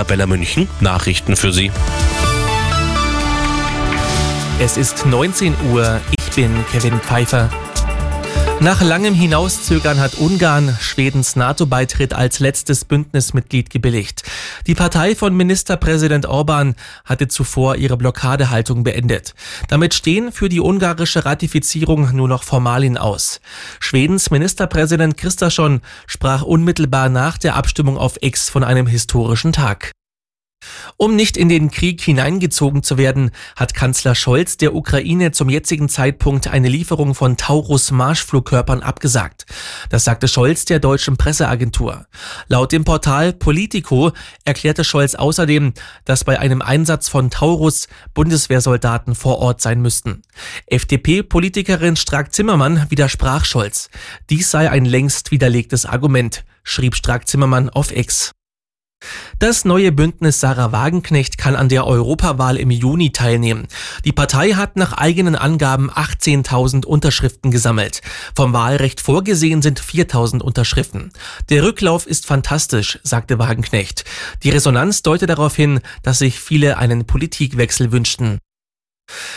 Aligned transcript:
Arabella 0.00 0.26
München 0.26 0.66
Nachrichten 0.80 1.36
für 1.36 1.52
Sie. 1.52 1.70
Es 4.58 4.78
ist 4.78 5.04
19 5.04 5.54
Uhr. 5.70 6.00
Ich 6.18 6.34
bin 6.34 6.50
Kevin 6.72 6.98
Pfeiffer. 7.00 7.50
Nach 8.62 8.82
langem 8.82 9.14
Hinauszögern 9.14 10.00
hat 10.00 10.16
Ungarn 10.18 10.76
Schwedens 10.78 11.34
NATO-Beitritt 11.34 12.12
als 12.12 12.40
letztes 12.40 12.84
Bündnismitglied 12.84 13.70
gebilligt. 13.70 14.22
Die 14.66 14.74
Partei 14.74 15.14
von 15.16 15.34
Ministerpräsident 15.34 16.26
Orban 16.26 16.74
hatte 17.06 17.26
zuvor 17.28 17.76
ihre 17.76 17.96
Blockadehaltung 17.96 18.84
beendet. 18.84 19.34
Damit 19.68 19.94
stehen 19.94 20.30
für 20.30 20.50
die 20.50 20.60
ungarische 20.60 21.24
Ratifizierung 21.24 22.14
nur 22.14 22.28
noch 22.28 22.42
Formalien 22.42 22.98
aus. 22.98 23.40
Schwedens 23.78 24.30
Ministerpräsident 24.30 25.16
Christasson 25.16 25.80
sprach 26.06 26.42
unmittelbar 26.42 27.08
nach 27.08 27.38
der 27.38 27.56
Abstimmung 27.56 27.96
auf 27.96 28.18
X 28.20 28.50
von 28.50 28.62
einem 28.62 28.86
historischen 28.86 29.54
Tag. 29.54 29.92
Um 30.96 31.16
nicht 31.16 31.36
in 31.36 31.48
den 31.48 31.70
Krieg 31.70 32.00
hineingezogen 32.00 32.82
zu 32.82 32.98
werden, 32.98 33.30
hat 33.56 33.74
Kanzler 33.74 34.14
Scholz 34.14 34.56
der 34.56 34.74
Ukraine 34.74 35.32
zum 35.32 35.48
jetzigen 35.48 35.88
Zeitpunkt 35.88 36.48
eine 36.48 36.68
Lieferung 36.68 37.14
von 37.14 37.36
Taurus 37.36 37.90
Marschflugkörpern 37.90 38.82
abgesagt. 38.82 39.46
Das 39.88 40.04
sagte 40.04 40.28
Scholz 40.28 40.64
der 40.66 40.78
deutschen 40.78 41.16
Presseagentur. 41.16 42.06
Laut 42.48 42.72
dem 42.72 42.84
Portal 42.84 43.32
Politico 43.32 44.12
erklärte 44.44 44.84
Scholz 44.84 45.14
außerdem, 45.14 45.72
dass 46.04 46.24
bei 46.24 46.38
einem 46.38 46.62
Einsatz 46.62 47.08
von 47.08 47.30
Taurus 47.30 47.88
Bundeswehrsoldaten 48.14 49.14
vor 49.14 49.38
Ort 49.38 49.60
sein 49.60 49.80
müssten. 49.80 50.22
FDP-Politikerin 50.66 51.96
Strack-Zimmermann 51.96 52.86
widersprach 52.90 53.44
Scholz. 53.44 53.88
Dies 54.28 54.50
sei 54.50 54.70
ein 54.70 54.84
längst 54.84 55.30
widerlegtes 55.30 55.86
Argument, 55.86 56.44
schrieb 56.62 56.94
Strack-Zimmermann 56.94 57.70
auf 57.70 57.90
X. 57.94 58.32
Das 59.40 59.64
neue 59.64 59.90
Bündnis 59.90 60.38
Sarah 60.38 60.70
Wagenknecht 60.70 61.38
kann 61.38 61.56
an 61.56 61.70
der 61.70 61.86
Europawahl 61.86 62.58
im 62.58 62.70
Juni 62.70 63.10
teilnehmen. 63.10 63.68
Die 64.04 64.12
Partei 64.12 64.50
hat 64.50 64.76
nach 64.76 64.92
eigenen 64.92 65.34
Angaben 65.34 65.90
18.000 65.90 66.84
Unterschriften 66.84 67.50
gesammelt. 67.50 68.02
Vom 68.36 68.52
Wahlrecht 68.52 69.00
vorgesehen 69.00 69.62
sind 69.62 69.80
4.000 69.80 70.42
Unterschriften. 70.42 71.10
Der 71.48 71.62
Rücklauf 71.62 72.06
ist 72.06 72.26
fantastisch, 72.26 72.98
sagte 73.02 73.38
Wagenknecht. 73.38 74.04
Die 74.42 74.50
Resonanz 74.50 75.00
deutet 75.00 75.30
darauf 75.30 75.56
hin, 75.56 75.80
dass 76.02 76.18
sich 76.18 76.38
viele 76.38 76.76
einen 76.76 77.06
Politikwechsel 77.06 77.92
wünschten. 77.92 78.40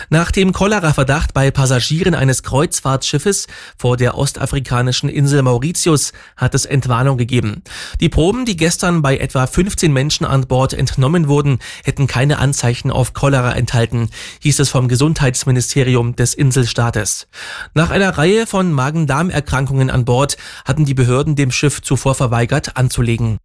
Nach 0.10 0.32
dem 0.32 0.54
Cholera-Verdacht 0.54 1.34
bei 1.34 1.52
Passagieren 1.52 2.16
eines 2.16 2.44
Kreuzfahrtschiffes 2.44 3.48
vor 3.78 3.98
der 3.98 4.18
ostafrikanischen 4.18 5.10
Insel 5.10 5.42
Mauritius 5.42 6.14
hat 6.38 6.56
es 6.56 6.66
Entwarnung 6.66 7.18
gegeben. 7.18 7.64
Die 8.00 8.10
Proben, 8.10 8.46
die 8.46 8.58
gestern 8.58 9.02
bei 9.02 9.18
etwa 9.18 9.48
15 9.48 9.92
Menschen 9.92 10.26
an 10.26 10.48
Bord 10.48 10.74
entnommen 10.74 11.28
wurden, 11.28 11.60
hätten 11.84 12.08
keine 12.08 12.40
Anzeichen 12.40 12.92
auf 12.92 13.14
Cholera 13.14 13.54
enthalten, 13.54 14.10
hieß 14.42 14.60
es 14.60 14.70
vom 14.70 14.88
Gesundheitsministerium 14.88 16.16
des 16.16 16.34
Inselstaates. 16.34 17.28
Nach 17.74 17.90
einer 17.90 18.18
Reihe 18.18 18.48
von 18.48 18.72
Magen-Darm-Erkrankungen 18.72 19.90
an 19.90 20.06
Bord 20.06 20.38
hatten 20.66 20.86
die 20.86 20.94
Behörden 20.94 21.36
dem 21.36 21.52
Schiff 21.52 21.82
zuvor 21.82 22.16
verweigert 22.16 22.78
anzulegen. 22.78 23.38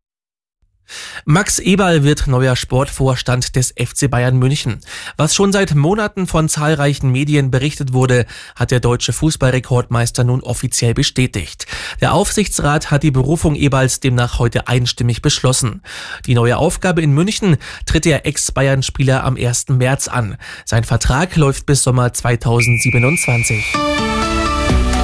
Max 1.30 1.58
Eberl 1.58 2.04
wird 2.04 2.26
neuer 2.26 2.56
Sportvorstand 2.56 3.54
des 3.54 3.74
FC 3.78 4.10
Bayern 4.10 4.38
München. 4.38 4.80
Was 5.18 5.34
schon 5.34 5.52
seit 5.52 5.74
Monaten 5.74 6.26
von 6.26 6.48
zahlreichen 6.48 7.12
Medien 7.12 7.50
berichtet 7.50 7.92
wurde, 7.92 8.24
hat 8.56 8.70
der 8.70 8.80
deutsche 8.80 9.12
Fußballrekordmeister 9.12 10.24
nun 10.24 10.42
offiziell 10.42 10.94
bestätigt. 10.94 11.66
Der 12.00 12.14
Aufsichtsrat 12.14 12.90
hat 12.90 13.02
die 13.02 13.10
Berufung 13.10 13.56
Eberls 13.56 14.00
demnach 14.00 14.38
heute 14.38 14.68
einstimmig 14.68 15.20
beschlossen. 15.20 15.82
Die 16.24 16.34
neue 16.34 16.56
Aufgabe 16.56 17.02
in 17.02 17.12
München 17.12 17.58
tritt 17.84 18.06
der 18.06 18.24
Ex-Bayern-Spieler 18.24 19.22
am 19.22 19.36
1. 19.36 19.68
März 19.68 20.08
an. 20.08 20.38
Sein 20.64 20.84
Vertrag 20.84 21.36
läuft 21.36 21.66
bis 21.66 21.82
Sommer 21.82 22.10
2027. 22.14 23.66